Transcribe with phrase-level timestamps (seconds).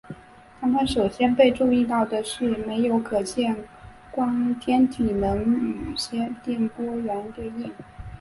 [0.59, 2.03] 它们首先被注意到
[2.65, 3.55] 没有可见
[4.09, 7.71] 光天体能与些电波源对应。